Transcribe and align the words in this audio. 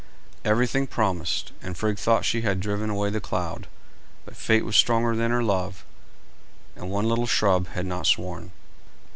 Everything 0.43 0.87
promised, 0.87 1.51
and 1.61 1.77
Frigg 1.77 1.99
thought 1.99 2.25
she 2.25 2.41
had 2.41 2.59
driven 2.59 2.89
away 2.89 3.11
the 3.11 3.21
cloud; 3.21 3.67
but 4.25 4.35
fate 4.35 4.65
was 4.65 4.75
stronger 4.75 5.15
than 5.15 5.29
her 5.29 5.43
love, 5.43 5.85
and 6.75 6.89
one 6.89 7.05
little 7.07 7.27
shrub 7.27 7.67
had 7.67 7.85
not 7.85 8.07
sworn. 8.07 8.49